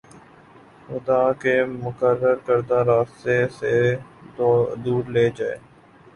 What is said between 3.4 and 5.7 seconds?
سے دور لے جائے